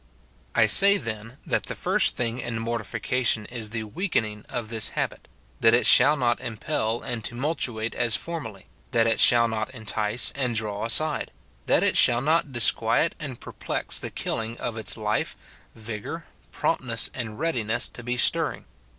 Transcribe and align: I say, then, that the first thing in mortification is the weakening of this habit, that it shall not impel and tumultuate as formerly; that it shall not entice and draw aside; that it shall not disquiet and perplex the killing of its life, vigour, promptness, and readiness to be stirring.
I 0.55 0.65
say, 0.65 0.97
then, 0.97 1.37
that 1.45 1.65
the 1.67 1.75
first 1.75 2.15
thing 2.15 2.39
in 2.39 2.57
mortification 2.57 3.45
is 3.45 3.69
the 3.69 3.83
weakening 3.83 4.43
of 4.49 4.69
this 4.69 4.89
habit, 4.97 5.27
that 5.59 5.75
it 5.75 5.85
shall 5.85 6.17
not 6.17 6.41
impel 6.41 7.03
and 7.03 7.23
tumultuate 7.23 7.93
as 7.93 8.15
formerly; 8.15 8.65
that 8.93 9.05
it 9.05 9.19
shall 9.19 9.47
not 9.47 9.69
entice 9.75 10.31
and 10.35 10.55
draw 10.55 10.85
aside; 10.85 11.29
that 11.67 11.83
it 11.83 11.97
shall 11.97 12.21
not 12.21 12.51
disquiet 12.51 13.13
and 13.19 13.39
perplex 13.39 13.99
the 13.99 14.09
killing 14.09 14.57
of 14.57 14.75
its 14.75 14.97
life, 14.97 15.37
vigour, 15.75 16.25
promptness, 16.51 17.11
and 17.13 17.37
readiness 17.37 17.87
to 17.89 18.01
be 18.01 18.17
stirring. 18.17 18.65